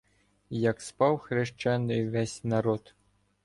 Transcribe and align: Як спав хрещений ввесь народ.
Як 0.59 0.81
спав 0.81 1.17
хрещений 1.17 2.09
ввесь 2.09 2.43
народ. 2.43 2.95